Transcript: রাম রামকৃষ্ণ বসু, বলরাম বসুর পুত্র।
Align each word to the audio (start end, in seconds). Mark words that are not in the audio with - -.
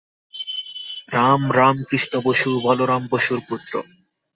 রাম 1.13 1.41
রামকৃষ্ণ 1.51 2.13
বসু, 2.25 2.49
বলরাম 2.61 3.03
বসুর 3.11 3.39
পুত্র। 3.47 3.73